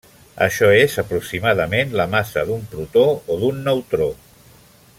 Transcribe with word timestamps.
Això 0.43 0.69
és 0.77 0.95
aproximadament 1.01 1.93
la 2.01 2.07
massa 2.15 2.45
d'un 2.47 2.65
protó 2.73 3.05
o 3.35 3.39
d'un 3.45 3.61
neutró. 3.69 4.09